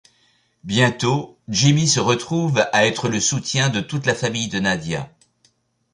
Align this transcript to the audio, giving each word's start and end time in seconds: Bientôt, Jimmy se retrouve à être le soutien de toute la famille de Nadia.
Bientôt, 0.63 1.37
Jimmy 1.47 1.87
se 1.87 1.99
retrouve 1.99 2.67
à 2.73 2.87
être 2.87 3.07
le 3.07 3.19
soutien 3.19 3.69
de 3.69 3.81
toute 3.81 4.07
la 4.07 4.15
famille 4.15 4.47
de 4.47 4.59
Nadia. 4.59 5.07